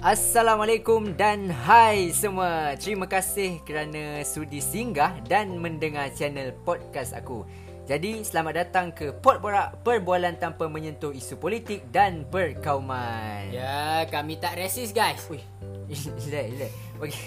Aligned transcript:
Assalamualaikum 0.00 1.12
dan 1.12 1.52
hai 1.52 2.08
semua. 2.16 2.72
Terima 2.80 3.04
kasih 3.04 3.60
kerana 3.68 4.24
sudi 4.24 4.56
singgah 4.56 5.12
dan 5.28 5.60
mendengar 5.60 6.08
channel 6.16 6.56
podcast 6.64 7.12
aku. 7.12 7.44
Jadi 7.84 8.24
selamat 8.24 8.54
datang 8.64 8.96
ke 8.96 9.12
Pot 9.12 9.44
Borak 9.44 9.84
Perbualan 9.84 10.40
tanpa 10.40 10.72
menyentuh 10.72 11.12
isu 11.12 11.36
politik 11.36 11.84
dan 11.92 12.24
perkauman. 12.32 13.52
Ya, 13.52 14.08
kami 14.08 14.40
tak 14.40 14.56
resis 14.56 14.96
guys. 14.96 15.20
Ui, 15.28 15.36
relax, 15.92 16.48
relax. 16.48 16.72
Bagi, 16.96 17.20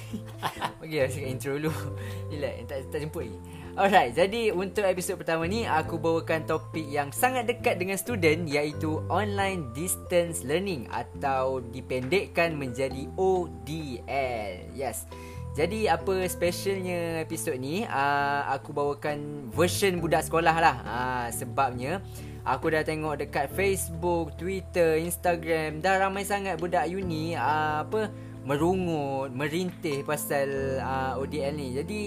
bagi 0.82 0.96
lah 0.98 1.10
cakap 1.14 1.30
intro 1.30 1.52
dulu. 1.62 1.74
Relax, 2.34 2.56
tak, 2.66 2.78
tak 2.90 3.00
jemput 3.06 3.30
lagi. 3.30 3.38
Alright, 3.74 4.14
jadi 4.14 4.54
untuk 4.54 4.86
episod 4.86 5.18
pertama 5.18 5.50
ni 5.50 5.66
aku 5.66 5.98
bawakan 5.98 6.46
topik 6.46 6.86
yang 6.86 7.10
sangat 7.10 7.50
dekat 7.50 7.82
dengan 7.82 7.98
student 7.98 8.46
iaitu 8.46 9.02
online 9.10 9.74
distance 9.74 10.46
learning 10.46 10.86
atau 10.94 11.58
dipendekkan 11.74 12.54
menjadi 12.54 13.10
ODL. 13.18 14.78
Yes. 14.78 15.10
Jadi 15.58 15.90
apa 15.90 16.22
specialnya 16.30 17.26
episod 17.26 17.58
ni? 17.58 17.82
Uh, 17.90 18.46
aku 18.54 18.78
bawakan 18.78 19.50
version 19.50 19.98
budak 19.98 20.30
sekolah 20.30 20.54
lah. 20.54 20.76
Uh, 20.86 21.28
sebabnya 21.34 22.06
aku 22.46 22.78
dah 22.78 22.86
tengok 22.86 23.26
dekat 23.26 23.50
Facebook, 23.58 24.38
Twitter, 24.38 25.02
Instagram 25.02 25.82
dah 25.82 25.98
ramai 25.98 26.22
sangat 26.22 26.62
budak 26.62 26.86
uni 26.94 27.34
uh, 27.34 27.82
apa 27.90 28.14
merungut, 28.46 29.34
merintih 29.34 30.06
pasal 30.06 30.78
uh, 30.78 31.18
ODL 31.18 31.58
ni. 31.58 31.74
Jadi 31.74 32.02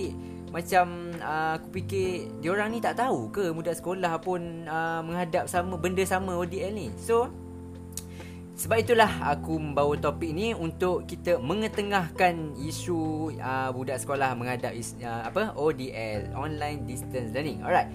macam 0.55 1.13
uh, 1.19 1.59
aku 1.59 1.83
fikir 1.83 2.31
diorang 2.41 2.73
ni 2.73 2.79
tak 2.79 2.97
tahu 2.99 3.29
ke 3.35 3.51
budak 3.51 3.77
sekolah 3.77 4.19
pun 4.23 4.65
uh, 4.67 5.03
menghadap 5.03 5.51
sama 5.51 5.75
benda 5.77 6.03
sama 6.07 6.39
ODL 6.39 6.73
ni. 6.73 6.89
So 6.97 7.29
sebab 8.57 8.89
itulah 8.89 9.13
aku 9.21 9.61
membawa 9.61 10.01
topik 10.01 10.33
ni 10.33 10.57
untuk 10.57 11.05
kita 11.05 11.37
mengetengahkan 11.37 12.57
isu 12.57 13.29
uh, 13.37 13.69
budak 13.69 14.01
sekolah 14.01 14.33
menghadap 14.33 14.73
is, 14.73 14.97
uh, 15.05 15.29
apa 15.29 15.53
ODL 15.53 16.33
online 16.33 16.89
distance 16.89 17.37
learning. 17.37 17.61
Alright. 17.61 17.93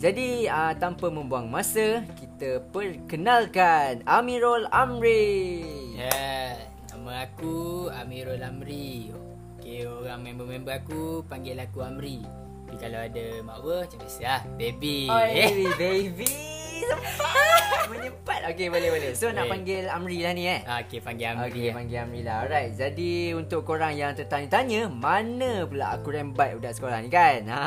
Jadi 0.00 0.50
uh, 0.50 0.74
tanpa 0.80 1.14
membuang 1.14 1.46
masa 1.46 2.02
kita 2.18 2.64
perkenalkan 2.74 4.02
Amirul 4.08 4.66
Amri. 4.72 5.62
Ya, 5.94 6.56
nama 6.90 7.28
aku 7.28 7.86
Amirul 7.92 8.42
Amri. 8.42 9.14
Okay, 9.60 9.84
orang 9.84 10.24
member-member 10.24 10.72
aku 10.72 11.20
panggil 11.28 11.60
aku 11.60 11.84
Amri. 11.84 12.24
Tapi 12.64 12.80
kalau 12.80 12.96
ada 12.96 13.24
makwa 13.44 13.84
macam 13.84 13.98
biasa 14.00 14.20
lah. 14.24 14.40
Baby. 14.56 15.04
Oh, 15.12 15.20
baby, 15.36 15.66
baby. 15.76 16.32
Sempat. 16.80 17.92
Menyempat. 17.92 18.40
Okay, 18.56 18.72
boleh, 18.72 18.88
boleh. 18.88 19.12
So, 19.12 19.28
nak 19.28 19.44
Boleh. 19.44 19.52
panggil 19.52 19.84
Amri 19.92 20.18
lah 20.24 20.32
ni 20.32 20.48
eh. 20.48 20.64
Ah, 20.64 20.80
okay, 20.80 21.04
panggil 21.04 21.36
Amri. 21.36 21.52
Okey, 21.52 21.66
lah. 21.68 21.74
panggil 21.76 21.98
Amri 22.00 22.20
lah. 22.24 22.36
Alright. 22.40 22.72
Jadi, 22.72 23.36
untuk 23.36 23.68
korang 23.68 23.92
yang 23.92 24.16
tertanya-tanya, 24.16 24.88
mana 24.88 25.68
pula 25.68 25.92
aku 25.92 26.08
rembat 26.08 26.56
budak 26.56 26.72
sekolah 26.72 27.04
ni 27.04 27.12
kan? 27.12 27.44
Ha, 27.52 27.60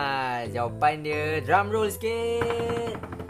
jawapan 0.49 1.05
dia 1.05 1.45
drum 1.45 1.69
roll 1.69 1.93
sikit. 1.93 3.22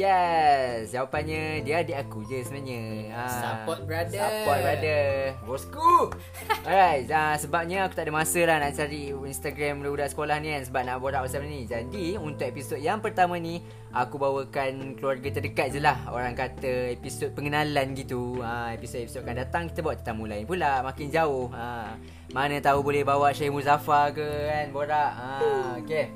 Yes, 0.00 0.96
jawapannya 0.96 1.60
dia 1.60 1.84
adik 1.84 1.92
aku 1.92 2.24
je 2.24 2.40
sebenarnya. 2.40 3.12
Ha, 3.12 3.24
Support 3.28 3.84
brother. 3.84 4.16
Support 4.16 4.58
brother. 4.64 5.02
Bosku. 5.44 5.92
Alright, 6.68 7.04
uh, 7.12 7.36
sebabnya 7.36 7.84
aku 7.84 8.00
tak 8.00 8.08
ada 8.08 8.12
masa 8.16 8.40
lah 8.48 8.56
nak 8.64 8.72
cari 8.80 9.12
Instagram 9.12 9.84
budak 9.84 10.08
sekolah 10.08 10.40
ni 10.40 10.56
kan 10.56 10.64
sebab 10.64 10.82
nak 10.88 11.04
borak 11.04 11.20
pasal 11.28 11.44
ni. 11.44 11.68
Jadi, 11.68 12.16
untuk 12.16 12.48
episod 12.48 12.80
yang 12.80 13.04
pertama 13.04 13.36
ni, 13.36 13.60
aku 13.92 14.16
bawakan 14.16 14.96
keluarga 14.96 15.36
terdekat 15.36 15.76
je 15.76 15.84
lah. 15.84 16.00
Orang 16.08 16.32
kata 16.32 16.96
episod 16.96 17.36
pengenalan 17.36 17.92
gitu. 17.92 18.40
Ha, 18.40 18.72
episod-episod 18.80 19.20
akan 19.20 19.36
datang 19.36 19.68
kita 19.68 19.84
bawa 19.84 20.00
tetamu 20.00 20.24
lain 20.24 20.48
pula 20.48 20.80
makin 20.80 21.12
jauh. 21.12 21.52
Ha, 21.52 21.92
mana 22.32 22.56
tahu 22.64 22.80
boleh 22.80 23.04
bawa 23.04 23.36
Syekh 23.36 23.52
Muzaffar 23.52 24.16
ke 24.16 24.24
kan 24.24 24.72
borak. 24.72 25.12
Ha, 25.12 25.28
okay. 25.76 26.08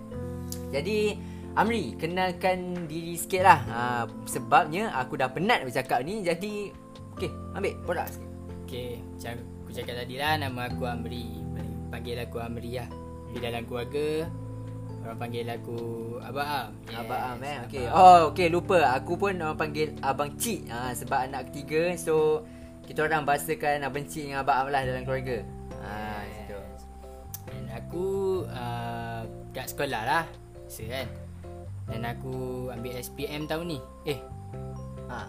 Jadi 0.73 1.34
Amri, 1.55 1.95
kenalkan 1.95 2.91
diri 2.91 3.15
sikit 3.15 3.47
lah 3.47 3.61
ha, 3.71 3.81
Sebabnya 4.27 4.91
aku 4.91 5.15
dah 5.15 5.31
penat 5.31 5.63
bercakap 5.63 6.03
ni 6.03 6.27
Jadi 6.27 6.75
Okay, 7.15 7.31
ambil 7.55 7.79
borak 7.87 8.11
sikit 8.11 8.31
Okay, 8.67 8.99
macam 8.99 9.39
aku 9.63 9.71
cakap 9.71 9.95
tadi 10.03 10.15
lah 10.19 10.35
nama 10.35 10.67
aku 10.67 10.83
Amri. 10.83 11.31
Panggil 11.93 12.17
aku 12.27 12.43
Amri 12.43 12.75
lah. 12.75 12.91
Di 13.31 13.39
dalam 13.39 13.63
keluarga, 13.71 14.27
orang 15.05 15.19
panggil 15.21 15.47
aku 15.47 15.79
Abang 16.25 16.49
Am. 16.49 16.71
yes, 16.91 16.99
Abang 16.99 17.23
Am 17.23 17.39
eh 17.45 17.57
okay. 17.71 17.85
Abang. 17.87 17.95
Oh 18.03 18.19
okay 18.35 18.49
lupa 18.51 18.79
Aku 18.99 19.15
pun 19.15 19.37
orang 19.39 19.55
panggil 19.55 19.95
Abang 20.03 20.35
Cik 20.35 20.67
ha, 20.75 20.91
Sebab 20.91 21.31
anak 21.31 21.53
ketiga 21.53 21.95
So 21.95 22.43
Kita 22.83 23.07
orang 23.07 23.23
bahasakan 23.23 23.87
Abang 23.87 24.11
Cik 24.11 24.33
dengan 24.33 24.43
Abang 24.43 24.57
Am 24.65 24.67
lah 24.75 24.83
dalam 24.83 25.07
keluarga 25.07 25.47
ha. 25.79 26.25
Dan 27.47 27.71
aku 27.71 28.07
uh, 28.51 29.23
kat 29.55 29.71
sekolah 29.71 30.03
lah. 30.03 30.25
Biasa 30.67 30.83
kan. 30.91 31.07
Dan 31.85 32.09
aku 32.09 32.69
ambil 32.73 32.97
SPM 32.97 33.45
tahun 33.45 33.77
ni. 33.77 33.79
Eh, 34.09 34.19
ha. 35.09 35.29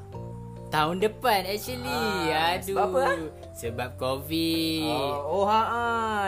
tahun 0.71 0.99
depan 0.99 1.47
actually. 1.47 1.87
Ah, 2.31 2.55
Aduh. 2.59 2.63
sebab 2.63 2.85
apa, 2.91 2.99
ah? 2.99 3.17
Sebab 3.55 3.89
COVID. 3.95 4.83
Oh, 4.91 5.39
oh 5.39 5.45
ha, 5.47 5.61
ha. 5.63 5.83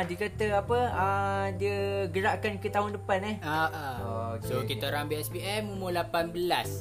Dia 0.08 0.16
kata 0.16 0.46
apa 0.64 0.80
ha, 0.88 1.08
Dia 1.52 2.08
gerakkan 2.08 2.56
ke 2.56 2.72
tahun 2.72 2.96
depan 2.96 3.20
eh 3.28 3.36
Ah, 3.44 3.68
ah. 3.68 3.98
Oh, 4.00 4.28
okay, 4.40 4.48
so 4.48 4.54
okay. 4.64 4.80
kita 4.80 4.88
orang 4.88 5.12
ambil 5.12 5.20
SPM 5.20 5.68
umur 5.76 5.92
18. 5.92 6.32
18 6.32 6.80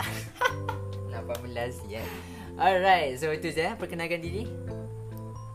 ya 1.95 2.03
Alright 2.55 3.19
So 3.19 3.35
itu 3.35 3.51
je 3.51 3.67
eh 3.67 3.75
Perkenalkan 3.75 4.23
diri 4.23 4.47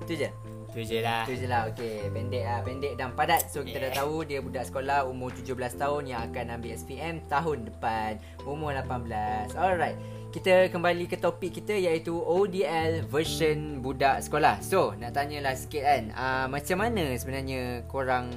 Itu 0.04 0.14
je 0.20 0.30
tu 0.72 0.80
je 0.82 1.04
lah. 1.04 1.28
Itu 1.28 1.36
je 1.36 1.48
lah 1.52 1.68
Okay 1.76 2.08
Pendek 2.10 2.44
lah 2.48 2.60
Pendek 2.64 2.94
dan 2.96 3.12
padat 3.12 3.44
So 3.52 3.62
kita 3.62 3.84
dah 3.84 3.92
Yeah. 3.92 4.00
tahu 4.00 4.16
Dia 4.24 4.40
budak 4.40 4.64
sekolah 4.72 5.04
Umur 5.04 5.36
17 5.36 5.52
tahun 5.76 6.02
Yang 6.08 6.22
akan 6.32 6.46
ambil 6.56 6.72
SPM 6.80 7.16
Tahun 7.28 7.58
depan 7.68 8.12
Umur 8.48 8.72
18 8.72 9.52
Alright 9.60 10.00
kita 10.32 10.72
kembali 10.72 11.12
ke 11.12 11.20
topik 11.20 11.60
kita 11.60 11.76
iaitu 11.76 12.16
ODL 12.16 13.04
version 13.12 13.84
budak 13.84 14.24
sekolah. 14.24 14.64
So, 14.64 14.96
nak 14.96 15.12
tanyalah 15.12 15.60
sikit 15.60 15.84
kan, 15.84 16.04
uh, 16.16 16.46
macam 16.48 16.88
mana 16.88 17.20
sebenarnya 17.20 17.84
korang 17.92 18.32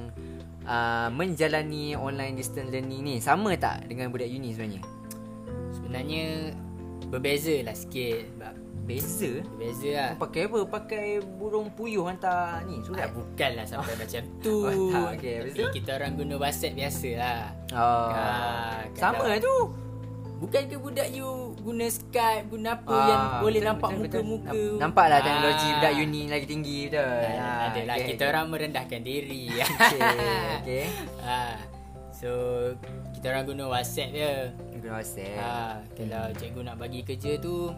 uh, 0.67 1.07
menjalani 1.07 1.95
online 1.95 2.35
distance 2.35 2.67
learning 2.67 2.99
ni? 2.99 3.15
Sama 3.23 3.55
tak 3.55 3.87
dengan 3.87 4.11
budak 4.11 4.27
uni 4.27 4.51
sebenarnya? 4.51 4.83
Sebenarnya 5.71 6.51
berbeza 7.07 7.63
lah 7.63 7.71
sikit. 7.71 8.27
Sebab 8.27 8.53
Beza? 8.85 9.41
Berbeza 9.41 9.89
lah. 9.91 10.11
Pakai 10.15 10.45
apa? 10.45 10.59
Pakai 10.63 11.05
burung 11.19 11.67
puyuh 11.69 12.05
hantar 12.05 12.61
ni 12.63 12.77
Ah, 12.77 12.85
surat? 12.85 13.09
bukanlah 13.09 13.65
sampai 13.65 13.93
macam 13.95 14.21
tu. 14.39 14.57
Oh, 14.69 14.87
tak. 14.87 15.17
Okey, 15.17 15.33
habis 15.35 15.53
Tapi 15.55 15.65
kita 15.73 15.89
orang 15.95 16.11
guna 16.13 16.33
WhatsApp 16.37 16.73
biasa 16.73 17.09
lah. 17.17 17.39
Oh. 17.71 18.09
Ah, 18.11 18.79
Sama 18.93 19.25
kalau- 19.25 19.41
tu. 19.41 19.57
Bukan 20.35 20.67
ke 20.67 20.75
budak 20.75 21.09
you 21.09 21.25
guna 21.57 21.87
Skype, 21.87 22.51
guna 22.51 22.75
apa 22.75 22.91
Ah, 22.91 23.07
yang 23.07 23.23
boleh 23.39 23.55
betul, 23.55 23.69
nampak 23.71 23.89
betul, 23.89 24.03
betul. 24.03 24.21
muka-muka. 24.21 24.51
Namp- 24.51 24.79
Nampaklah 24.83 25.15
Ah. 25.15 25.23
teknologi 25.23 25.67
budak 25.71 25.93
uni 25.97 26.21
lagi 26.27 26.45
tinggi 26.45 26.79
betul. 26.85 27.23
Ah, 27.33 27.63
adalah 27.65 27.95
okey, 27.95 28.05
kita 28.05 28.19
okey. 28.19 28.29
orang 28.29 28.45
merendahkan 28.51 29.01
diri. 29.01 29.43
Okey, 29.63 29.99
okey. 30.59 30.85
Ah, 31.25 31.55
so 32.11 32.29
kita 33.15 33.25
orang 33.31 33.45
guna 33.47 33.63
WhatsApp 33.65 34.09
je. 34.11 34.33
Guna 34.75 34.89
WhatsApp. 34.93 35.35
Ah, 35.39 35.75
kalau 35.95 36.23
cikgu 36.35 36.61
nak 36.61 36.75
bagi 36.77 36.99
kerja 37.01 37.31
tu 37.39 37.71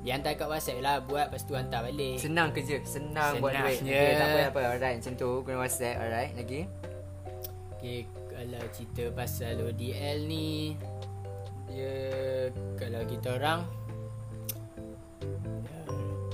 dia 0.00 0.16
hantar 0.16 0.32
kat 0.32 0.48
WhatsApp 0.48 0.80
lah 0.80 1.04
buat 1.04 1.28
lepas 1.28 1.44
tu 1.44 1.52
hantar 1.52 1.84
balik. 1.84 2.16
Senang 2.16 2.48
kerja, 2.56 2.80
senang, 2.88 3.36
buat 3.36 3.52
Senang 3.52 3.68
duit. 3.68 3.78
je. 3.84 3.92
Okay, 3.92 4.12
tak 4.16 4.26
apa 4.26 4.38
tak 4.40 4.50
apa. 4.50 4.62
Alright, 4.72 4.96
macam 4.96 5.12
tu 5.14 5.28
guna 5.44 5.56
WhatsApp. 5.60 5.96
Alright, 6.00 6.32
lagi. 6.32 6.60
Okay, 7.76 7.98
kalau 8.28 8.62
cerita 8.72 9.04
pasal 9.12 9.54
ODL 9.60 10.18
ni 10.24 10.76
dia 11.68 11.94
kalau 12.74 13.04
kita 13.06 13.36
orang 13.36 13.60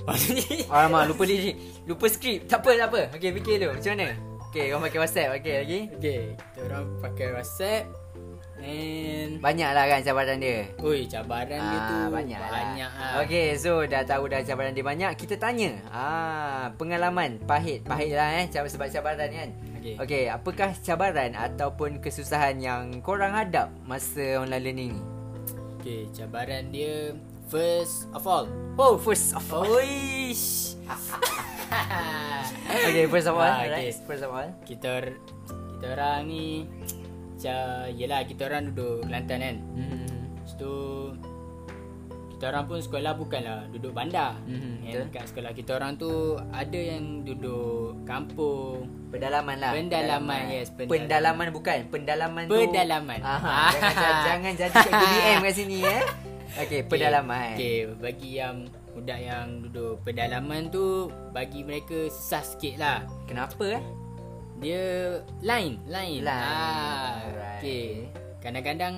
Alamak, 0.71 1.11
lupa 1.11 1.27
diri. 1.27 1.51
Lupa 1.83 2.07
skrip. 2.07 2.47
Tak 2.47 2.63
apa, 2.63 2.71
tak 2.79 2.87
apa. 2.87 3.01
Okey, 3.19 3.31
fikir 3.35 3.59
dulu. 3.59 3.75
Macam 3.75 3.91
mana? 3.91 4.07
Okey, 4.47 4.65
kau 4.71 4.79
pakai 4.79 4.99
WhatsApp. 5.03 5.29
Okey, 5.35 5.55
lagi. 5.59 5.79
Okay, 5.99 6.21
kita 6.39 6.59
orang 6.63 6.83
pakai 7.03 7.27
WhatsApp 7.35 7.83
And 8.59 9.37
Banyak 9.37 9.69
lah 9.69 9.85
kan 9.85 10.01
cabaran 10.01 10.37
dia. 10.37 10.65
Ui, 10.77 11.05
cabaran 11.05 11.59
dia 11.61 11.79
tu 11.79 11.93
Ah, 11.95 12.07
banyak, 12.09 12.39
banyak 12.39 12.89
lah. 12.89 13.13
lah. 13.13 13.21
Okey, 13.21 13.53
so 13.53 13.83
dah 13.83 14.01
tahu 14.01 14.25
dah 14.25 14.41
cabaran 14.41 14.71
dia 14.71 14.81
banyak, 14.81 15.13
kita 15.13 15.35
tanya. 15.35 15.77
Ah, 15.87 16.73
pengalaman 16.73 17.37
pahit, 17.39 17.81
pahit 17.81 18.11
lah 18.11 18.33
eh 18.35 18.47
cab- 18.47 18.65
sebab 18.65 18.89
cabaran 18.89 19.29
kan. 19.29 19.49
Okey. 19.77 19.95
Okey, 19.97 20.23
apakah 20.27 20.73
cabaran 20.77 21.31
ataupun 21.31 21.99
kesusahan 21.99 22.57
yang 22.57 22.99
korang 22.99 23.31
hadap 23.31 23.69
masa 23.81 24.37
online 24.37 24.63
learning 24.63 24.89
ni? 24.91 25.01
Okay, 25.77 26.09
cabaran 26.11 26.67
dia 26.67 27.13
First 27.47 28.11
of 28.11 28.27
all 28.27 28.43
Oh, 28.75 28.99
first 28.99 29.31
of 29.31 29.47
all. 29.47 29.63
Oish 29.63 30.75
Okey, 32.67 33.07
first 33.07 33.27
of 33.27 33.35
all, 33.35 33.45
Ah, 33.45 33.63
okay. 33.63 33.95
First 34.03 34.23
of 34.23 34.31
all. 34.31 34.51
Kita 34.63 35.15
Kita 35.71 35.85
orang 35.93 36.27
ni 36.27 36.67
Macam 37.47 37.95
Yelah 37.95 38.21
kita 38.27 38.41
orang 38.51 38.63
duduk 38.71 39.07
Kelantan 39.07 39.39
kan 39.39 39.55
Hmm. 39.71 40.07
Lepas 40.35 40.53
tu 40.55 40.73
kita 42.37 42.53
orang 42.53 42.69
pun 42.69 42.77
sekolah 42.77 43.17
bukanlah 43.17 43.65
duduk 43.73 43.97
bandar. 43.97 44.37
Yang 44.45 44.77
betul. 44.85 45.01
Dekat 45.09 45.25
sekolah 45.25 45.51
kita 45.57 45.71
orang 45.73 45.97
tu 45.97 46.37
ada 46.53 46.77
yang 46.77 47.25
duduk 47.25 47.97
kampung. 48.05 48.85
Pendalaman 49.09 49.57
lah. 49.57 49.73
Pendalaman, 49.73 50.41
yes, 50.53 50.69
pendalaman. 50.69 50.93
Pendalaman 51.01 51.47
bukan. 51.49 51.77
Pendalaman 51.89 52.43
tu. 52.45 52.53
Pendalaman. 52.53 53.19
Aha, 53.25 53.73
jangan, 53.73 54.13
jangan 54.21 54.53
jadi 54.53 54.77
DM 55.01 55.39
kat 55.41 55.53
sini 55.57 55.77
eh. 55.81 56.03
Okey, 56.61 56.81
pendalaman. 56.85 57.57
Okey, 57.57 57.77
bagi 57.97 58.29
yang 58.37 58.55
budak 58.93 59.17
yang 59.17 59.47
duduk 59.65 60.05
pedalaman 60.05 60.69
tu 60.69 61.09
bagi 61.33 61.65
mereka 61.65 62.05
susah 62.13 62.45
sikit 62.45 62.77
lah. 62.77 63.01
Kenapa 63.25 63.81
eh? 63.81 63.83
Dia 64.57 64.83
lain, 65.39 65.77
lain. 65.85 66.19
Lain. 66.19 66.41
Ah, 66.41 67.21
Alright. 67.21 67.61
okey. 67.61 67.87
Kadang-kadang 68.39 68.95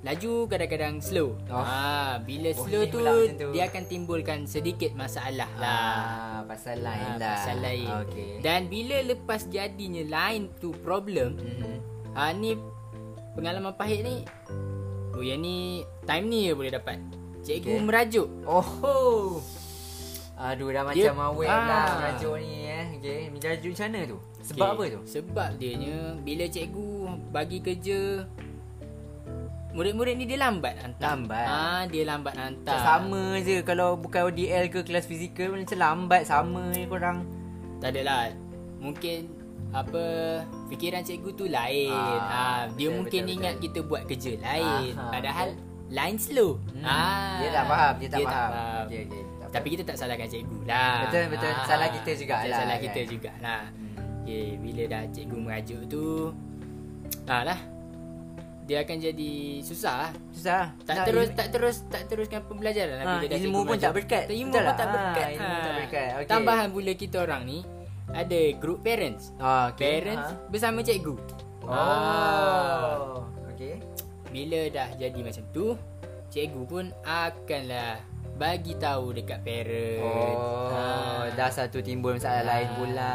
laju, 0.00 0.34
kadang-kadang 0.46 0.94
slow. 0.98 1.36
Oh. 1.46 1.60
Ah, 1.60 2.16
bila 2.18 2.48
Boleh 2.50 2.64
slow 2.64 2.82
tu, 2.86 2.98
tu. 3.36 3.48
dia 3.52 3.68
akan 3.68 3.84
timbulkan 3.84 4.38
sedikit 4.44 4.96
masalah 4.96 5.50
lah. 5.54 5.68
Ah, 5.68 6.38
pasal 6.48 6.80
lain 6.80 7.08
Ah, 7.10 7.16
lah. 7.18 7.34
Pasal 7.36 7.56
lain. 7.60 7.88
Okey. 8.04 8.30
Dan 8.40 8.60
bila 8.66 8.96
lepas 9.02 9.44
jadinya 9.46 10.00
lain 10.02 10.48
tu 10.56 10.72
problem, 10.78 11.36
Mhm. 11.36 11.76
ha 12.14 12.32
ni 12.32 12.56
pengalaman 13.30 13.76
pahit 13.76 14.00
ni. 14.00 14.24
Oh 15.10 15.20
yang 15.20 15.38
ni 15.38 15.84
time 16.08 16.24
ni 16.24 16.48
je 16.48 16.56
boleh 16.56 16.72
dapat. 16.72 16.96
Cikgu 17.42 17.68
Okey. 17.70 17.84
merajuk. 17.84 18.28
Oh. 18.48 19.44
Aduh 20.40 20.72
dah 20.72 20.88
Dia- 20.88 21.12
macam 21.12 21.16
awet 21.28 21.52
ah. 21.52 21.60
lah 21.60 21.86
merajuk 21.98 22.34
ni 22.40 22.59
eh. 23.00 23.26
Okey, 23.26 23.32
merajuk 23.32 23.70
macam 23.72 23.86
mana 23.86 24.00
tu? 24.06 24.18
Sebab 24.42 24.60
Okey, 24.60 24.72
apa 24.72 24.84
tu? 24.86 25.00
Sebab 25.06 25.50
dia 25.56 25.74
bila 26.20 26.44
cikgu 26.46 26.88
bagi 27.30 27.58
kerja 27.58 28.00
murid-murid 29.70 30.14
ni 30.16 30.24
dia 30.26 30.38
lambat 30.40 30.74
hantar. 30.76 31.14
Lambat? 31.14 31.46
Ah 31.46 31.82
dia 31.86 32.02
lambat 32.02 32.34
hantar. 32.34 32.74
Macam 32.74 32.84
sama 32.84 33.22
je 33.40 33.56
kalau 33.62 33.94
bukan 33.94 34.26
ODL 34.26 34.66
ke 34.66 34.82
kelas 34.82 35.06
fizikal 35.06 35.54
macam 35.54 35.78
lambat 35.78 36.22
sama 36.26 36.74
je 36.74 36.84
korang. 36.84 37.22
Tak 37.78 37.94
adalah. 37.94 38.34
Mungkin 38.76 39.30
apa 39.70 40.02
fikiran 40.66 41.06
cikgu 41.06 41.30
tu 41.32 41.46
lain. 41.46 41.94
Ah, 41.94 42.18
Ah, 42.26 42.62
dia 42.74 42.90
betul, 42.90 42.96
mungkin 42.98 43.22
betul, 43.22 43.34
ingat 43.38 43.54
betul. 43.54 43.64
kita 43.64 43.78
buat 43.86 44.02
kerja 44.04 44.32
lain. 44.36 44.92
Aha, 44.92 45.10
Padahal 45.14 45.48
lain 45.90 46.16
slow. 46.18 46.50
Hmm. 46.74 46.82
Ah, 46.82 47.38
dia 47.38 47.48
tak 47.50 47.64
faham, 47.66 47.92
dia 47.94 48.08
tak 48.08 48.18
dia 48.18 48.26
faham. 48.26 48.50
Tak 48.50 48.50
faham. 48.50 48.82
Okey 48.84 49.00
okey. 49.06 49.22
Tapi 49.50 49.66
kita 49.68 49.82
tak 49.84 49.96
salahkan 49.96 50.26
cikgu 50.26 50.58
lah. 50.64 51.06
Betul, 51.06 51.24
betul. 51.28 51.52
Salah 51.64 51.88
kita 51.90 52.10
jugalah, 52.14 52.42
Betul, 52.44 52.54
Salah 52.56 52.70
kan? 52.72 52.84
kita 52.86 53.00
jugalah. 53.04 53.62
Hmm. 53.66 54.22
Okay, 54.22 54.46
bila 54.56 54.82
dah 54.86 55.02
cikgu 55.10 55.36
merajuk 55.36 55.80
tu, 55.86 56.06
ah 57.26 57.42
lah. 57.42 57.58
Dia 58.62 58.86
akan 58.86 58.96
jadi 59.02 59.32
susah 59.60 59.94
lah. 59.98 60.10
Susah. 60.30 60.62
Tak 60.80 60.94
Nak 60.94 61.04
terus 61.04 61.28
tak 61.34 61.48
terus 61.50 61.76
tak 61.90 62.02
teruskan 62.06 62.46
pembelajaran 62.46 62.94
lah 62.94 63.04
Ha, 63.04 63.12
bila 63.16 63.26
dah 63.26 63.38
ilmu 63.40 63.60
pun 63.64 63.76
tak 63.76 63.92
berkat. 63.92 64.22
Ilmu 64.30 64.52
pun 64.52 64.62
tak? 64.62 64.76
tak 64.76 64.86
Ha, 64.86 64.94
berkat. 64.94 65.26
ilmu 65.34 65.54
tak 65.58 65.72
berkat. 65.76 66.08
Okey. 66.14 66.28
Tambahan 66.30 66.66
pula 66.70 66.92
kita 66.94 67.16
orang 67.20 67.42
ni 67.42 67.58
ada 68.08 68.38
group 68.54 68.78
parents. 68.80 69.34
Ah, 69.36 69.74
okey. 69.74 69.82
Parents 69.82 70.30
Ha. 70.30 70.38
bersama 70.46 70.78
cikgu. 70.80 71.18
Oh. 71.60 71.74
Ah. 71.74 73.26
Okey. 73.50 73.82
Bila 74.30 74.60
dah 74.70 74.88
jadi 74.94 75.18
macam 75.18 75.42
tu, 75.50 75.66
cikgu 76.30 76.62
pun 76.62 76.84
akanlah 77.02 77.98
bagi 78.40 78.72
tahu 78.74 79.12
dekat 79.12 79.44
parents. 79.44 80.00
Oh, 80.00 80.72
Ah. 80.72 81.28
dah 81.30 81.52
satu 81.52 81.78
timbul 81.78 82.16
masalah 82.16 82.40
Ah. 82.40 82.48
lain 82.48 82.68
pula. 82.74 83.12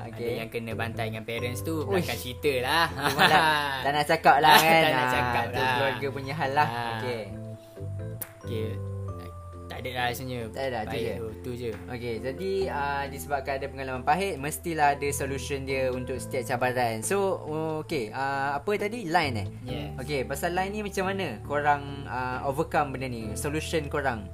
Ada 0.00 0.14
Okey. 0.16 0.34
yang 0.36 0.48
kena 0.48 0.72
bantai 0.72 1.10
dengan 1.10 1.22
parents 1.22 1.60
tu 1.60 1.82
Uish. 1.82 2.02
Belakang 2.02 2.18
cerita 2.20 2.52
lah 2.62 2.86
Tu 2.88 3.14
malah 3.14 3.42
tak 3.84 3.92
nak 3.92 4.04
cakap 4.06 4.36
lah 4.38 4.56
kan. 4.56 4.80
Tak 4.80 4.92
nak 4.92 5.02
Ah, 5.02 5.10
cakap 5.10 5.44
tu 5.44 5.58
lah. 5.58 5.70
keluarga 5.72 6.06
punya 6.08 6.32
hal 6.32 6.50
lah. 6.52 6.68
Ah. 6.68 6.86
Okey. 6.94 7.22
okay. 8.40 8.70
Tak 9.70 9.78
ada 9.80 9.90
lah 9.92 10.04
rasanya 10.10 10.38
Tak 10.50 10.64
ada, 10.66 10.78
tu 10.82 10.90
Baik 10.90 10.98
je. 11.00 11.14
tu, 11.14 11.28
tu 11.40 11.50
je 11.56 11.70
Okey, 11.88 12.14
jadi 12.18 12.50
uh, 12.68 13.04
disebabkan 13.06 13.54
ada 13.54 13.66
pengalaman 13.66 14.02
pahit, 14.02 14.34
mestilah 14.36 14.98
ada 14.98 15.08
solution 15.10 15.62
dia 15.62 15.88
untuk 15.88 16.18
setiap 16.18 16.42
cabaran. 16.44 17.00
So, 17.00 17.38
okey, 17.78 18.10
uh, 18.10 18.58
apa 18.58 18.70
tadi? 18.76 19.06
Line 19.06 19.34
eh? 19.36 19.46
Yes 19.64 19.94
Okey, 19.96 20.26
pasal 20.26 20.52
line 20.52 20.70
ni 20.70 20.82
macam 20.82 21.06
mana 21.06 21.38
korang 21.44 21.82
uh, 22.04 22.42
overcome 22.44 22.92
benda 22.92 23.06
ni? 23.06 23.30
Solution 23.34 23.86
korang 23.86 24.26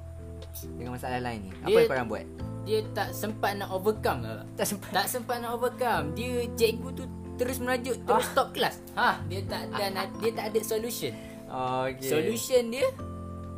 dengan 0.67 0.95
masalah 0.95 1.19
line 1.19 1.41
ni. 1.41 1.51
Apa 1.55 1.67
Dia- 1.67 1.77
yang 1.77 1.89
korang 1.89 2.07
buat? 2.07 2.25
Dia 2.63 2.79
tak 2.91 3.09
sempat 3.11 3.55
nak 3.55 3.71
overcome 3.71 4.19
lah 4.21 4.43
Tak 4.53 4.67
sempat. 4.67 4.91
Tak 4.91 5.07
sempat 5.07 5.39
nak 5.39 5.55
overcome 5.55 6.11
Dia 6.11 6.43
cikgu 6.51 6.89
tu 6.91 7.03
terus 7.35 7.63
merajuk 7.63 7.95
Terus 8.03 8.27
stop 8.27 8.51
kelas 8.51 8.83
ha, 8.91 9.23
Dia 9.23 9.39
tak 9.41 9.71
ada 9.71 10.03
Dia 10.19 10.31
tak 10.33 10.51
ada 10.51 10.59
solution 10.59 11.15
Okey. 11.47 12.03
Solution 12.03 12.67
dia 12.67 12.91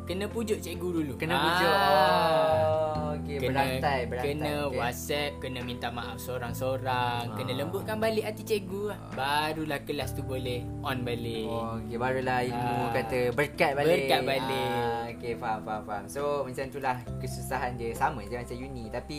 Kena 0.06 0.26
pujuk 0.26 0.58
cikgu 0.58 0.88
dulu 0.94 1.12
Kena 1.16 1.34
Ah. 1.34 1.42
pujuk. 1.42 1.74
Oh, 1.74 2.99
okey, 3.20 3.36
kena, 3.38 3.48
berantai, 3.52 4.00
berantai. 4.08 4.26
Kena 4.32 4.52
okey. 4.66 4.76
whatsapp 4.76 5.32
Kena 5.38 5.60
minta 5.60 5.88
maaf 5.88 6.16
seorang-seorang 6.18 7.22
Ah. 7.30 7.36
Kena 7.36 7.52
lembutkan 7.54 7.96
balik 7.96 8.24
hati 8.24 8.42
cikgu 8.42 8.96
Barulah 9.12 9.80
kelas 9.84 10.12
tu 10.12 10.22
boleh 10.22 10.64
on 10.80 11.04
balik 11.04 11.44
Oh, 11.44 11.76
okay, 11.76 11.96
barulah 11.96 12.40
ilmu 12.42 12.76
Ah. 12.80 12.92
kata 12.92 13.18
berkat 13.32 13.72
balik. 13.74 14.08
Berkat 14.08 14.20
balik. 14.24 14.70
Ah, 14.74 15.04
okay, 15.10 15.32
faham, 15.34 15.60
faham, 15.62 15.82
faham. 15.84 16.04
So, 16.06 16.42
macam 16.42 16.64
itulah 16.66 16.96
kesusahan 17.18 17.76
dia. 17.76 17.92
Sama 17.92 18.24
je 18.24 18.34
macam 18.34 18.56
uni. 18.56 18.88
Tapi, 18.88 19.18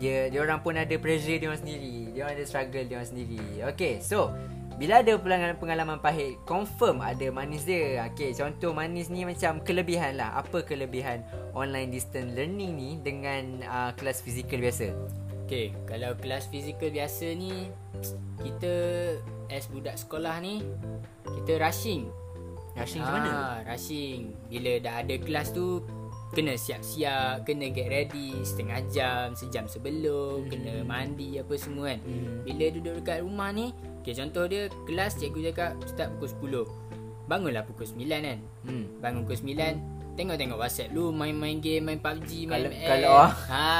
dia 0.00 0.32
dia 0.32 0.40
orang 0.40 0.64
pun 0.64 0.72
ada 0.74 0.96
pressure 0.96 1.36
dia 1.36 1.48
orang 1.50 1.60
sendiri. 1.60 2.08
Dia 2.10 2.24
orang 2.24 2.34
ada 2.40 2.44
struggle 2.46 2.84
dia 2.84 2.96
orang 2.96 3.10
sendiri. 3.10 3.42
Okay, 3.74 4.00
so, 4.00 4.32
bila 4.74 5.00
ada 5.00 5.14
pengalaman, 5.14 5.56
pengalaman 5.56 5.98
pahit, 6.02 6.38
confirm 6.44 6.98
ada 6.98 7.30
manis 7.30 7.62
dia. 7.62 8.02
Okay, 8.10 8.34
contoh 8.34 8.74
manis 8.74 9.06
ni 9.08 9.22
macam 9.22 9.62
kelebihan 9.62 10.18
lah. 10.18 10.34
Apa 10.38 10.66
kelebihan 10.66 11.22
online 11.54 11.94
distance 11.94 12.34
learning 12.34 12.72
ni 12.74 12.90
dengan 12.98 13.62
uh, 13.66 13.90
kelas 13.94 14.20
fizikal 14.20 14.58
biasa? 14.58 14.90
Okay, 15.44 15.76
kalau 15.84 16.16
kelas 16.16 16.48
fizikal 16.48 16.88
biasa 16.88 17.36
ni 17.36 17.68
Kita 18.40 18.72
as 19.52 19.68
budak 19.68 20.00
sekolah 20.00 20.40
ni 20.40 20.64
Kita 21.20 21.60
rushing 21.60 22.08
Rushing 22.72 23.04
macam 23.04 23.14
mana? 23.20 23.30
Ah, 23.30 23.56
Rushing 23.68 24.32
Bila 24.48 24.80
dah 24.80 25.04
ada 25.04 25.14
kelas 25.20 25.52
tu 25.52 25.84
Kena 26.30 26.54
siap-siap 26.54 27.42
Kena 27.42 27.68
get 27.68 27.86
ready 27.86 28.40
Setengah 28.40 28.80
jam 28.86 29.26
Sejam 29.32 29.66
sebelum 29.66 30.40
Hmm. 30.40 30.48
Kena 30.48 30.74
mandi 30.82 31.36
Apa 31.36 31.54
semua 31.54 31.90
kan 31.90 32.00
Hmm. 32.00 32.42
Bila 32.42 32.64
duduk 32.70 32.94
dekat 32.98 33.20
rumah 33.20 33.50
ni 33.50 33.70
Okay 34.00 34.14
contoh 34.14 34.44
dia 34.44 34.66
Kelas 34.82 35.14
cikgu 35.14 35.40
cakap 35.46 35.76
Start 35.84 36.08
pukul 36.16 36.64
10 36.64 37.26
Bangunlah 37.26 37.62
pukul 37.62 37.84
9 37.86 38.00
kan 38.22 38.38
Hmm. 38.62 38.84
Bangun 38.98 39.22
pukul 39.22 39.38
9 39.44 39.76
Tengok-tengok 40.14 40.56
whatsapp 40.56 40.88
lu 40.88 41.10
Main-main 41.10 41.58
game 41.58 41.84
Main 41.84 41.98
PUBG 41.98 42.46
Main 42.46 42.50
Kalau- 42.60 42.72
ML 42.72 42.88
kalau- 42.88 43.30
ha, 43.50 43.70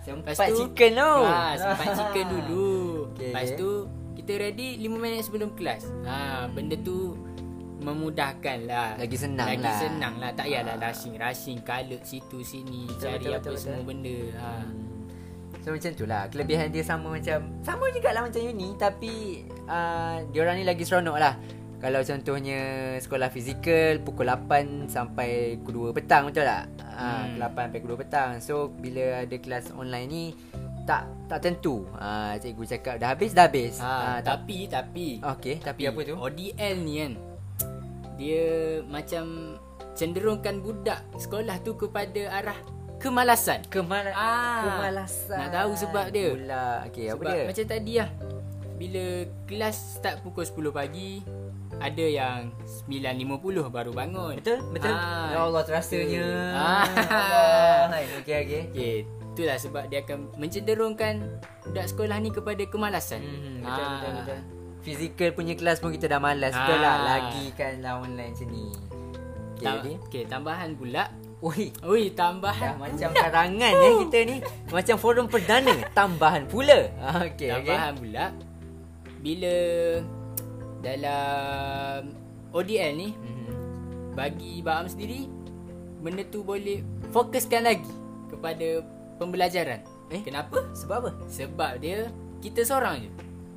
Sempat 0.00 0.32
chicken 0.48 0.92
tu. 0.94 1.12
ha, 1.22 1.54
Sempat 1.54 1.86
chicken 1.92 2.26
dulu 2.30 2.70
Okay. 3.12 3.28
Lepas 3.28 3.48
tu 3.54 3.70
Kita 4.14 4.32
ready 4.36 4.68
5 4.76 4.94
minit 4.96 5.22
sebelum 5.22 5.50
kelas 5.52 5.86
ha, 6.02 6.46
Benda 6.48 6.74
tu 6.76 7.14
Memudahkan 7.82 8.58
lah 8.64 8.88
Lagi 8.96 9.16
senang 9.16 9.48
Lagi 9.48 9.62
lah. 9.62 9.76
senang 9.76 10.14
lah 10.16 10.30
Tak 10.30 10.44
payahlah 10.44 10.74
Ah. 10.74 10.82
rushing 10.84 11.14
Rushing 11.14 11.58
Kalut 11.60 12.02
situ 12.02 12.38
sini 12.40 12.86
Betul, 12.86 13.02
Cari 13.02 13.16
betul, 13.18 13.32
apa 13.32 13.42
betul, 13.44 13.56
semua 13.58 13.76
betul. 13.76 13.88
benda 13.88 14.18
ha. 14.36 14.50
So 15.58 15.68
macam 15.70 15.90
tu 15.92 16.04
lah 16.04 16.22
Kelebihan 16.26 16.68
dia 16.68 16.82
sama 16.82 17.08
macam 17.12 17.38
Sama 17.60 17.84
juga 17.90 18.10
lah 18.10 18.22
macam 18.22 18.40
uni 18.40 18.68
Tapi 18.74 19.12
uh, 19.64 20.16
Diorang 20.28 20.56
ni 20.56 20.64
lagi 20.64 20.82
seronok 20.82 21.16
lah 21.16 21.34
Kalau 21.78 22.00
contohnya 22.00 22.60
Sekolah 22.98 23.28
fizikal 23.28 23.98
Pukul 23.98 24.26
8 24.26 24.86
Sampai 24.86 25.54
pukul 25.56 25.90
2 25.90 25.96
petang 25.96 26.26
Betul 26.26 26.44
tak? 26.44 26.66
Hmm. 26.80 27.38
Hmm. 27.38 27.46
8 27.46 27.54
sampai 27.60 27.78
pukul 27.78 27.94
2 27.94 28.02
petang 28.02 28.30
So 28.38 28.54
bila 28.70 29.22
ada 29.22 29.36
kelas 29.36 29.70
online 29.72 30.06
ni 30.06 30.24
Tak 30.82 31.02
tak 31.26 31.38
tentu 31.40 31.86
uh, 31.94 32.34
Cikgu 32.36 32.64
cakap 32.68 32.94
dah 32.96 33.14
habis 33.14 33.30
Dah 33.30 33.46
habis 33.46 33.78
ha, 33.78 33.86
Ah, 33.86 34.18
tak, 34.18 34.42
Tapi 34.42 34.58
Tapi 34.66 35.06
Okay 35.22 35.56
Tapi 35.58 35.82
apa 35.84 36.00
tu? 36.02 36.14
ODL 36.14 36.74
ni 36.80 36.94
kan 36.98 37.12
Dia 38.22 38.48
macam 38.86 39.58
Cenderungkan 39.92 40.62
budak 40.62 41.02
Sekolah 41.16 41.58
tu 41.58 41.74
kepada 41.74 42.22
arah 42.32 42.58
Kemalasan 42.96 43.66
Kemala 43.66 44.14
Ah, 44.14 44.62
Kemalasan 44.64 45.36
nak 45.36 45.50
tahu 45.52 45.72
sebab 45.74 46.06
dia. 46.08 46.30
Pula 46.32 46.86
Okay 46.86 47.10
apa 47.10 47.22
dia? 47.26 47.44
macam 47.44 47.64
tadi 47.66 47.92
lah 47.98 48.10
Bila 48.72 49.04
kelas 49.44 49.76
start 49.98 50.22
pukul 50.22 50.46
10 50.46 50.70
pagi 50.70 51.18
Ada 51.76 52.06
yang 52.06 52.38
9.50 52.86 53.42
baru 53.68 53.90
bangun 53.90 54.38
Betul? 54.38 54.58
Betul? 54.70 54.94
Ah, 54.94 55.28
ya 55.28 55.38
Allah 55.42 55.62
terasanya 55.62 56.26
Ah. 56.54 56.86
Allah. 57.90 58.00
Okay 58.22 58.36
okay 58.40 58.62
Okay 58.70 58.96
Itulah 59.32 59.56
sebab 59.56 59.88
dia 59.88 60.00
akan 60.00 60.30
mencenderungkan 60.36 61.42
Budak 61.64 61.86
sekolah 61.88 62.16
ni 62.16 62.30
kepada 62.30 62.62
kemalasan 62.64 63.18
Hmm, 63.20 63.60
betul, 63.60 63.82
Ah. 63.82 63.90
betul, 63.92 64.12
betul. 64.14 64.40
Fizikal 64.82 65.30
punya 65.30 65.54
kelas 65.54 65.78
pun 65.78 65.90
kita 65.90 66.06
dah 66.06 66.18
malas. 66.18 66.50
Betul 66.52 66.76
Ah. 66.76 66.82
lah. 66.82 66.96
Lagi 67.08 67.44
kan 67.52 67.72
lah 67.78 67.98
online 67.98 68.34
macam 68.34 68.46
ni. 68.46 68.66
Okay, 69.54 69.62
Tam- 69.62 70.02
okay, 70.02 70.22
tambahan 70.26 70.70
pula 70.74 71.06
Ui, 71.40 71.74
Ui, 71.82 72.06
dah 72.06 72.10
tambahan 72.12 72.74
macam 72.76 73.10
karangan 73.12 73.72
ya 73.72 73.90
kita 74.00 74.18
ni. 74.24 74.36
Macam 74.68 74.94
forum 74.96 75.26
perdana. 75.26 75.74
Tambahan 75.92 76.46
pula. 76.46 76.86
Ah, 76.96 77.22
Okay, 77.24 77.50
okay. 77.50 77.66
Tambahan 77.66 77.92
pula 77.96 78.24
Bila 79.18 79.54
Dalam 80.80 82.10
ODL 82.50 82.90
ni 82.92 83.08
Mhm. 83.12 83.50
Bagi 84.12 84.60
Baam 84.60 84.86
sendiri 84.86 85.24
benda 85.98 86.26
tu 86.26 86.42
boleh 86.42 86.82
fokuskan 87.10 87.62
lagi 87.62 87.86
kepada 88.28 88.82
pembelajaran. 89.16 89.80
Eh? 90.10 90.20
Kenapa? 90.20 90.66
Sebab 90.74 90.96
apa? 90.98 91.10
Sebab 91.26 91.78
dia 91.78 92.10
kita 92.38 92.60
seorang 92.60 92.98
je. 92.98 93.10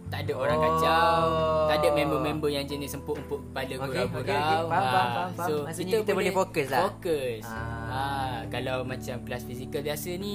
Tak 0.06 0.20
ada 0.22 0.34
orang 0.36 0.56
Oh. 0.56 0.64
kacau, 0.64 1.20
tak 1.66 1.78
ada 1.78 1.90
member-member 1.92 2.48
yang 2.48 2.64
jenis 2.64 2.94
empuk-empuk 2.94 3.42
kepala 3.44 3.66
Okey, 3.66 3.78
gurau-gurau. 3.80 4.22
okey, 4.22 4.38
okey. 4.38 4.60
Faham, 4.62 4.70
Ah, 4.70 4.86
faham, 4.86 5.10
faham. 5.34 5.48
So, 5.50 5.54
Maksudnya 5.66 5.96
kita 6.00 6.12
boleh 6.14 6.32
fokus 6.32 6.68
lah. 6.68 6.82
Fokus. 6.86 7.44
Ah. 7.44 7.58
Ah. 7.90 8.38
kalau 8.48 8.78
macam 8.84 9.16
kelas 9.22 9.44
fizikal 9.44 9.82
biasa 9.82 10.10
ni 10.16 10.34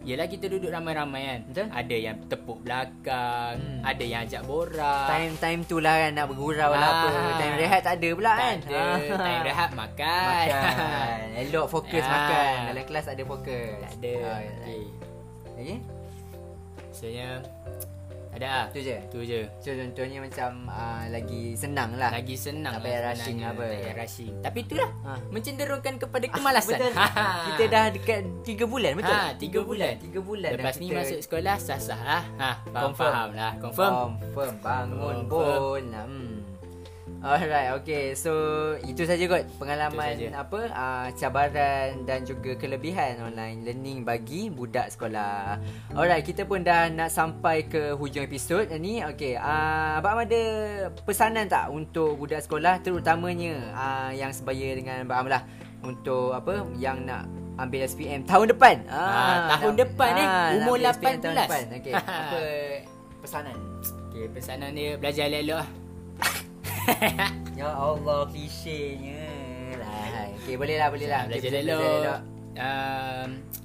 Yelah 0.00 0.24
kita 0.24 0.48
duduk 0.48 0.68
ramai-ramai 0.68 1.20
kan 1.22 1.40
Betul. 1.44 1.66
Ada 1.70 1.96
yang 1.98 2.16
tepuk 2.24 2.58
belakang 2.60 3.54
Hmm. 3.60 3.82
Ada 3.84 4.00
yang 4.02 4.20
ajak 4.24 4.42
borak 4.42 5.04
Time-time 5.06 5.60
tu 5.62 5.76
lah 5.78 5.94
kan 5.98 6.12
nak 6.12 6.26
bergurau 6.26 6.70
lah 6.72 6.90
apa. 6.96 7.08
Time 7.36 7.56
rehat 7.56 7.80
tak 7.82 7.94
ada 7.94 8.08
pula 8.10 8.32
Tak 8.32 8.40
kan. 8.40 8.56
ada 8.64 8.82
Time 9.18 9.42
rehat 9.44 9.70
makan 9.74 10.26
Makan. 10.48 11.18
Elok 11.38 11.66
fokus 11.68 12.00
Ah. 12.00 12.10
makan. 12.10 12.56
Dalam 12.68 12.84
kelas 12.84 13.06
ada 13.06 13.22
fokus. 13.22 13.76
Tak 13.78 13.92
ada 13.94 14.12
Oh, 14.16 14.36
okay. 14.64 14.82
Okay? 15.52 15.76
Maksudnya 16.80 17.28
Ada 18.38 18.46
lah 18.48 18.66
Tu 18.70 18.80
je. 18.80 18.96
Tu 19.10 19.18
je 19.24 19.40
So 19.58 19.70
contohnya 19.70 20.18
macam 20.20 20.50
uh, 20.64 21.02
lagi 21.08 21.52
senang 21.52 21.90
lah. 21.94 22.10
Lagi 22.10 22.34
senang 22.34 22.72
Tak 22.72 22.82
payah 22.82 23.00
lah 23.00 23.10
rushing 23.10 23.36
sebenarnya. 23.36 23.50
apa. 23.50 23.64
Tak 23.64 23.74
payah 23.76 23.94
rushing 23.96 24.32
Tapi 24.40 24.58
itulah 24.62 24.90
Ha. 24.98 25.12
Mencenderungkan 25.28 25.94
kepada 25.96 26.26
kemalasan 26.28 26.78
Betul. 26.78 26.92
kita 27.48 27.64
dah 27.66 27.84
dekat 27.88 28.20
3 28.44 28.62
bulan 28.64 28.92
betul? 28.94 29.14
Ha, 29.14 29.32
tiga 29.34 29.60
bulan. 29.60 29.94
3 29.96 30.20
bulan 30.20 30.50
Lepas 30.54 30.74
ni 30.76 30.86
kita 30.86 30.96
masuk 30.98 31.20
sekolah 31.20 31.56
Sah-sah 31.56 32.00
lah 32.00 32.22
ha, 32.36 32.50
Faham, 32.62 32.84
Confirm. 32.88 33.10
faham 33.10 33.30
lah 33.32 33.52
Confirm 33.58 33.92
Confirm 34.22 34.54
Bangun 34.60 35.16
Confirm. 35.24 35.58
pun 35.58 35.82
hmm. 35.88 36.37
Alright 37.18 37.74
okay. 37.74 38.14
So 38.14 38.30
Itu 38.80 39.02
saja 39.02 39.26
kot 39.26 39.42
Pengalaman 39.58 40.14
apa 40.30 40.60
uh, 40.70 41.06
Cabaran 41.10 42.06
Dan 42.06 42.22
juga 42.22 42.54
kelebihan 42.54 43.18
Online 43.20 43.58
learning 43.60 44.06
Bagi 44.06 44.46
budak 44.48 44.94
sekolah. 44.94 45.58
Alright 45.92 46.22
Kita 46.22 46.46
pun 46.46 46.62
dah 46.62 46.86
nak 46.86 47.10
sampai 47.10 47.66
Ke 47.66 47.90
hujung 47.92 48.22
episod 48.22 48.70
ni. 48.78 49.02
Okay 49.02 49.34
uh, 49.34 49.98
Abang 49.98 50.14
Am 50.14 50.22
ada 50.22 50.42
Pesanan 51.02 51.50
tak 51.50 51.66
Untuk 51.68 52.14
budak 52.16 52.38
sekolah 52.38 52.78
Terutamanya 52.78 53.66
uh, 53.74 54.10
Yang 54.14 54.38
sebaya 54.38 54.78
dengan 54.78 55.02
Abang 55.02 55.26
Am 55.26 55.28
lah? 55.28 55.42
Untuk 55.82 56.30
apa 56.32 56.70
Yang 56.78 57.02
nak 57.02 57.22
Ambil 57.58 57.90
SPM 57.90 58.22
tahun 58.22 58.54
depan. 58.54 58.86
Ah, 58.86 59.58
tahun 59.58 59.74
nak- 59.74 59.82
depan 59.82 60.10
ni, 60.14 60.22
nak 60.22 60.62
umur 60.62 60.78
ambil 60.78 60.94
SPM 60.94 61.18
tahun 61.18 61.34
18. 61.34 61.42
depan. 61.42 61.64
Okay 61.74 61.92
Apa 61.98 62.40
Pesanan? 63.26 63.56
Okay 64.06 64.24
pesanan 64.30 64.70
dia 64.70 64.94
Belajar 64.94 65.26
elok-elok 65.26 65.58
lah 65.58 65.87
Ya 67.58 67.68
Allah 67.68 68.26
klisenya 68.26 69.24
lah. 69.76 70.30
Okey 70.38 70.54
boleh 70.54 70.76
lah 70.76 70.88
boleh 70.88 71.06
lah. 71.06 71.22
Belajar 71.26 71.50
Okey, 71.50 71.62
elok 71.64 72.20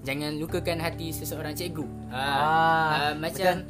Jangan 0.03 0.31
lukakan 0.37 0.77
hati 0.77 1.07
seseorang 1.09 1.53
cikgu 1.53 1.85
ha, 2.09 2.21
Ah, 2.21 2.89
uh, 3.09 3.13
Macam 3.15 3.63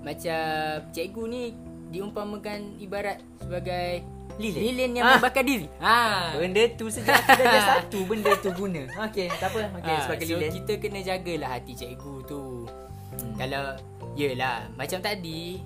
Macam 0.00 0.42
cikgu 0.90 1.22
ni 1.26 1.42
Diumpamakan 1.90 2.78
ibarat 2.78 3.18
sebagai 3.36 4.06
Lilin. 4.38 4.62
Lilin 4.62 4.90
yang 4.94 5.04
Ah. 5.04 5.12
membakar 5.18 5.44
diri 5.44 5.68
ha. 5.82 6.32
Benda 6.32 6.64
tu 6.72 6.88
kita 6.88 7.12
ada 7.12 7.60
satu 7.76 8.08
benda 8.08 8.32
tu 8.40 8.48
guna. 8.54 8.88
Okey 9.04 9.28
tak 9.36 9.52
apa. 9.52 9.68
Okey 9.76 9.90
Ah, 9.90 10.00
sebagai 10.00 10.24
so 10.24 10.32
lilin. 10.32 10.50
kita 10.54 10.72
kena 10.80 11.00
jagalah 11.02 11.50
hati 11.52 11.72
cikgu 11.74 12.14
tu. 12.24 12.64
Hmm. 12.64 13.36
Kalau 13.36 13.76
yelah 14.16 14.64
macam 14.74 14.96
tadi 14.98 15.60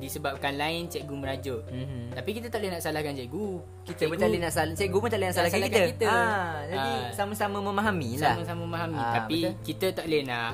disebabkan 0.00 0.56
lain 0.56 0.88
cikgu 0.88 1.14
merajuk. 1.14 1.60
Mhm. 1.68 2.16
Tapi 2.16 2.30
kita 2.32 2.46
tak 2.48 2.58
boleh 2.58 2.72
nak 2.72 2.82
salahkan 2.82 3.12
cikgu. 3.12 3.48
Kita 3.84 4.02
pun 4.02 4.16
tak 4.16 4.26
boleh 4.26 4.40
nak 4.40 4.52
salah 4.52 4.72
Cikgu 4.72 4.96
pun 4.96 5.08
tak 5.08 5.18
boleh 5.18 5.28
nak 5.28 5.36
salahkan 5.36 5.60
kita, 5.60 5.68
salahkan 5.70 5.92
kita. 5.92 6.06
Ah, 6.08 6.54
Jadi 6.64 6.90
Ah. 6.96 7.10
sama-sama 7.12 7.58
memahami 7.60 8.10
lah 8.16 8.34
sama-sama 8.34 8.60
memahami. 8.64 8.98
Ah, 8.98 9.12
Tapi 9.14 9.38
betul. 9.44 9.54
kita 9.62 9.86
tak 9.92 10.04
boleh 10.08 10.22
nak 10.24 10.50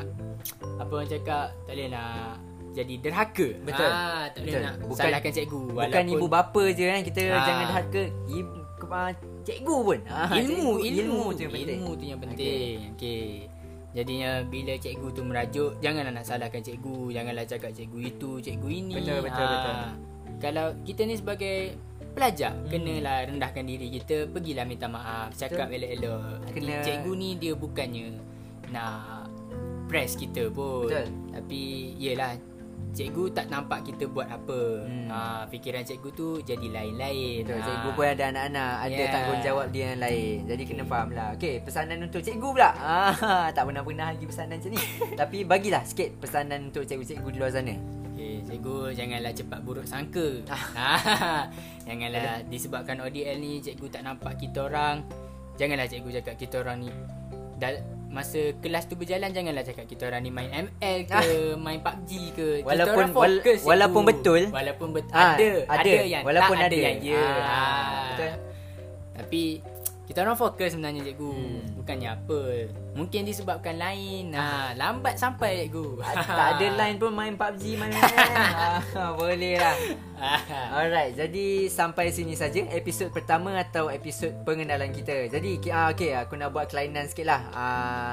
apa 0.76 0.92
orang 0.92 1.08
cakap 1.08 1.46
tak 1.64 1.72
boleh 1.72 1.88
nak 1.88 2.12
jadi 2.72 2.94
derhaka. 3.00 3.48
Betul. 3.62 3.88
Ah, 3.88 4.24
tak 4.28 4.40
boleh 4.42 4.52
Betul. 4.52 4.62
nak 4.62 4.74
Bukan- 4.84 5.00
salahkan 5.00 5.30
cikgu 5.32 5.62
Bukan 5.72 6.04
ibu 6.10 6.26
bapa 6.28 6.62
je 6.70 6.84
kan 6.84 7.00
Kita 7.00 7.22
Ah. 7.26 7.40
jangan 7.42 7.64
derhaka 7.66 8.02
ibu, 8.28 8.58
Cikgu 9.42 9.76
pun 9.80 9.98
ah, 10.06 10.30
ilmu, 10.32 10.78
cikgu, 10.78 11.00
ilmu, 11.02 11.22
tu 11.30 11.40
yang 11.40 11.52
penting 11.52 11.78
Ilmu 11.78 11.90
tu 11.94 12.04
yang 12.04 12.20
penting. 12.20 12.76
Okey. 12.94 13.30
Jadinya 13.96 14.44
bila 14.44 14.76
cikgu 14.76 15.08
tu 15.08 15.24
merajuk, 15.24 15.80
janganlah 15.80 16.12
nak 16.12 16.28
salahkan 16.28 16.60
cikgu, 16.60 17.16
janganlah 17.16 17.48
cakap 17.48 17.72
cikgu 17.72 17.98
itu, 18.04 18.30
cikgu 18.44 18.68
ini. 18.68 18.94
Betul, 18.94 19.24
betul, 19.24 19.40
Ah, 19.40 19.52
betul. 19.56 19.76
Kalau 20.36 20.66
kita 20.84 21.00
ni 21.08 21.16
sebagai 21.16 21.56
pelajar, 22.12 22.52
hmm. 22.52 22.68
kenalah 22.68 23.24
rendahkan 23.24 23.64
diri 23.64 23.88
kita, 23.88 24.28
pergilah 24.28 24.68
minta 24.68 24.84
maaf, 24.84 25.32
cakap 25.32 25.72
elok-elok. 25.72 26.44
Nanti 26.44 26.52
Kena- 26.52 26.84
Cikgu 26.84 27.12
ni 27.16 27.28
dia 27.40 27.52
bukannya 27.56 28.06
nak 28.68 29.32
press 29.88 30.12
kita 30.12 30.52
pun. 30.52 30.92
Betul. 30.92 31.08
Tapi 31.32 31.60
yelah 31.96 32.36
Cikgu 32.92 33.28
tak 33.30 33.46
nampak 33.46 33.84
kita 33.84 34.08
buat 34.08 34.24
apa 34.24 34.60
Hmm. 34.82 35.04
ha, 35.06 35.18
Fikiran 35.46 35.82
cikgu 35.82 36.08
tu 36.10 36.28
jadi 36.40 36.64
lain-lain 36.66 37.44
Betul, 37.44 37.60
Ah. 37.60 37.64
cikgu 37.66 37.88
pun 37.92 38.06
ada 38.06 38.24
anak-anak 38.26 38.74
Ada 38.80 38.94
Yeah. 38.94 39.12
tanggungjawab 39.12 39.66
dia 39.68 39.84
yang 39.86 40.00
lain 40.00 40.36
Jadi 40.46 40.62
kena 40.64 40.82
faham 40.82 41.08
lah 41.12 41.28
Okay, 41.32 41.60
pesanan 41.60 42.00
untuk 42.00 42.20
cikgu 42.20 42.48
pula 42.50 42.72
ah, 42.72 43.12
Tak 43.54 43.62
pernah-pernah 43.62 44.06
lagi 44.10 44.24
pesanan 44.24 44.56
macam 44.56 44.70
ni 44.70 44.80
Tapi 45.20 45.38
bagilah 45.42 45.82
sikit 45.82 46.16
pesanan 46.16 46.60
untuk 46.66 46.82
cikgu-cikgu 46.82 47.28
di 47.28 47.36
luar 47.36 47.52
sana 47.52 47.76
Okay, 48.08 48.40
cikgu 48.42 48.96
janganlah 48.96 49.28
cepat 49.30 49.60
buruk 49.60 49.84
sangka. 49.84 50.40
Ah. 50.72 51.44
janganlah 51.86 52.40
disebabkan 52.48 52.96
ODL 52.98 53.36
ni 53.36 53.60
cikgu 53.60 53.92
tak 53.92 54.02
nampak 54.02 54.40
kita 54.40 54.64
orang. 54.64 55.04
Janganlah 55.54 55.84
cikgu 55.84 56.16
cakap 56.16 56.34
kita 56.34 56.64
orang 56.64 56.80
ni 56.80 56.88
dah 57.56 57.76
masa 58.16 58.40
kelas 58.56 58.88
tu 58.88 58.96
berjalan 58.96 59.28
janganlah 59.28 59.60
cakap 59.60 59.84
kita 59.84 60.08
orang 60.08 60.24
ni 60.24 60.30
main 60.30 60.48
ML 60.48 60.98
ke, 61.04 61.20
main 61.60 61.78
PUBG 61.78 62.10
ke. 62.32 62.48
Kita 62.56 62.64
Ah. 62.64 62.68
Walaupun- 62.72 62.96
orang 62.96 63.12
fokus, 63.12 63.60
wala- 63.60 63.68
walaupun 63.84 64.02
betul. 64.06 64.42
Walaupun 64.48 64.88
betul 64.90 65.12
Ah, 65.14 65.36
ada, 65.36 65.50
ada. 65.68 65.76
ada 65.78 65.92
yang 66.06 66.22
Walaupun 66.24 66.56
tak, 66.56 66.64
ada, 66.64 66.72
ada. 66.72 66.78
yang 66.82 66.98
ya. 66.98 67.20
Ah, 67.20 67.36
Ah, 67.44 68.04
betul. 68.08 68.32
Tapi 69.14 69.42
kita 70.06 70.18
orang 70.22 70.34
fokus 70.34 70.70
sebenarnya 70.70 71.02
cikgu. 71.04 71.28
Hmm. 71.28 71.62
Bukannya 71.76 72.08
apa. 72.08 72.40
Mungkin 72.94 73.20
disebabkan 73.22 73.76
lain. 73.76 74.32
Ha, 74.32 74.72
lambat 74.72 75.14
sampai 75.14 75.66
cikgu. 75.66 75.98
Tak 76.00 76.48
ada 76.56 76.66
line 76.78 76.96
pun 76.96 77.10
main 77.10 77.34
PUBG 77.34 77.76
main 77.76 77.92
ah, 78.00 78.80
Boleh 79.12 79.54
lah 79.56 79.76
Alright, 80.74 81.12
jadi 81.12 81.46
sampai 81.66 82.08
sini 82.08 82.32
saja 82.32 82.64
episod 82.70 83.08
pertama 83.08 83.52
atau 83.54 83.88
episod 83.88 84.32
pengenalan 84.42 84.90
kita. 84.90 85.28
Jadi 85.28 85.58
ki- 85.58 85.70
ah, 85.70 85.90
okay, 85.90 86.12
aku 86.12 86.34
nak 86.34 86.50
buat 86.50 86.66
kelainan 86.66 87.04
sikit 87.04 87.26
lah. 87.26 87.40
Ah, 87.50 88.12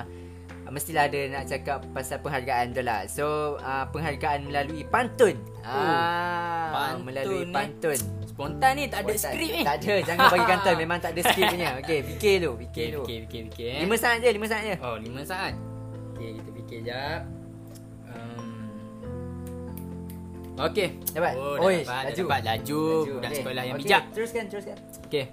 mestilah 0.66 1.06
ada 1.06 1.20
nak 1.30 1.44
cakap 1.46 1.86
pasal 1.90 2.18
penghargaan 2.20 2.74
tu 2.74 2.82
lah. 2.82 3.06
So, 3.06 3.26
ah, 3.58 3.88
penghargaan 3.88 4.44
melalui 4.44 4.84
pantun. 4.84 5.38
Ah, 5.64 6.74
pantun 6.74 7.06
melalui 7.06 7.46
ni. 7.46 7.54
pantun. 7.54 8.00
Spontan 8.26 8.74
ni 8.74 8.90
tak 8.90 9.06
ada 9.06 9.14
skrip 9.14 9.46
ni. 9.48 9.62
Tak 9.62 9.76
ada, 9.80 9.94
jangan 10.02 10.26
bagi 10.28 10.46
kantoi. 10.50 10.76
Memang 10.76 10.98
tak 10.98 11.14
ada 11.14 11.22
skrip 11.30 11.46
punya. 11.48 11.70
Okay, 11.78 12.00
fikir 12.04 12.36
dulu, 12.42 12.58
fikir 12.60 12.84
Okey, 12.84 12.92
dulu. 12.92 13.04
okey, 13.06 13.18
okey, 13.24 13.42
okey. 13.48 13.68
eh. 13.70 13.82
Lima 13.86 13.96
saat 13.96 14.18
je, 14.20 14.30
lima 14.30 14.48
saat 14.50 14.64
je. 14.66 14.76
Oh, 14.82 14.98
lima 14.98 15.22
saat. 15.22 15.54
Okey, 16.12 16.30
kita 16.36 16.50
fikir 16.52 16.80
jap. 16.84 17.22
Okey. 20.56 20.88
Dapat? 21.10 21.34
Oh, 21.34 21.58
Oi, 21.60 21.82
dah 21.82 21.84
dapat, 21.84 22.02
laju. 22.06 22.24
dah 22.24 22.30
dapat. 22.30 22.42
Laju. 22.46 22.82
Budak 23.10 23.26
Okey, 23.26 23.38
sekolah 23.40 23.64
yang 23.64 23.76
okey, 23.76 23.86
bijak. 23.86 24.04
Teruskan, 24.12 24.44
teruskan. 24.48 24.78
Okey. 25.04 25.26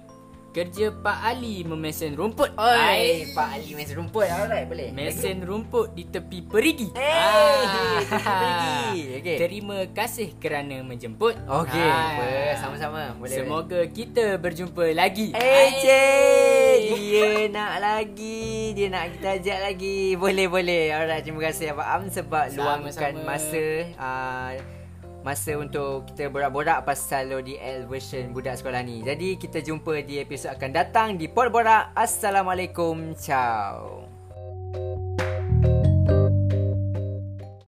Kerja 0.51 0.91
Pak 0.91 1.19
Ali 1.23 1.63
memesan 1.63 2.11
rumput. 2.11 2.51
Oi. 2.59 3.23
Pak 3.31 3.47
Ali 3.55 3.71
mesin 3.71 3.95
rumput. 3.95 4.27
Alright, 4.27 4.67
boleh. 4.67 4.91
Mesin 4.91 5.39
rumput 5.39 5.95
di 5.95 6.03
tepi 6.03 6.43
perigi. 6.43 6.91
Eh, 6.91 7.07
Ah. 7.07 8.03
tepi 8.03 8.19
perigi. 8.19 8.99
Okey. 9.23 9.37
Terima 9.39 9.77
kasih 9.87 10.35
kerana 10.35 10.83
menjemput. 10.83 11.39
Okey, 11.47 11.87
Ah. 11.87 12.59
sama-sama. 12.59 13.15
Boleh. 13.15 13.31
Semoga 13.31 13.79
kita 13.87 14.35
berjumpa 14.35 14.91
lagi. 14.91 15.31
Eh, 15.31 15.67
cik. 15.79 16.79
Dia 16.99 17.47
nak 17.47 17.73
lagi. 17.79 18.75
Dia 18.75 18.87
nak 18.89 19.07
kita 19.15 19.39
ajak 19.39 19.59
lagi. 19.61 20.19
Boleh, 20.19 20.51
boleh. 20.51 20.91
Alright, 20.91 21.23
terima 21.23 21.47
kasih 21.47 21.71
Abang 21.71 21.87
Am 21.87 22.03
sebab 22.09 22.51
Sama-sama. 22.51 22.91
luangkan 22.91 23.13
masa. 23.23 23.65
Uh, 23.95 24.51
masa 25.21 25.55
untuk 25.57 26.09
kita 26.11 26.27
borak-borak 26.27 26.83
pasal 26.83 27.31
ODL 27.31 27.87
version 27.87 28.33
budak 28.35 28.59
sekolah 28.59 28.81
ni. 28.83 29.05
Jadi 29.05 29.39
kita 29.39 29.63
jumpa 29.63 30.01
di 30.03 30.19
episod 30.19 30.51
akan 30.51 30.69
datang 30.73 31.15
di 31.15 31.29
Pod 31.31 31.53
Borak. 31.53 31.95
Assalamualaikum. 31.95 33.15
Ciao. 33.15 34.10